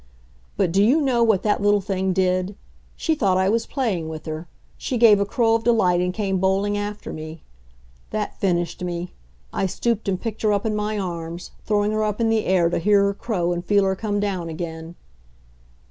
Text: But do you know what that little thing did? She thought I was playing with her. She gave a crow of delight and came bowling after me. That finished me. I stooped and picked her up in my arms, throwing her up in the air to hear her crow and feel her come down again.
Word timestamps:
But 0.57 0.71
do 0.71 0.83
you 0.83 0.99
know 0.99 1.21
what 1.21 1.43
that 1.43 1.61
little 1.61 1.79
thing 1.79 2.11
did? 2.11 2.55
She 2.95 3.13
thought 3.13 3.37
I 3.37 3.49
was 3.49 3.67
playing 3.67 4.09
with 4.09 4.25
her. 4.25 4.47
She 4.75 4.97
gave 4.97 5.19
a 5.19 5.27
crow 5.27 5.53
of 5.53 5.63
delight 5.63 6.01
and 6.01 6.11
came 6.11 6.39
bowling 6.39 6.75
after 6.75 7.13
me. 7.13 7.43
That 8.09 8.35
finished 8.39 8.83
me. 8.83 9.11
I 9.53 9.67
stooped 9.67 10.09
and 10.09 10.19
picked 10.19 10.41
her 10.41 10.53
up 10.53 10.65
in 10.65 10.75
my 10.75 10.97
arms, 10.97 11.51
throwing 11.65 11.91
her 11.91 12.03
up 12.03 12.19
in 12.19 12.29
the 12.31 12.45
air 12.45 12.67
to 12.71 12.79
hear 12.79 13.03
her 13.03 13.13
crow 13.13 13.53
and 13.53 13.63
feel 13.63 13.83
her 13.83 13.95
come 13.95 14.19
down 14.19 14.49
again. 14.49 14.95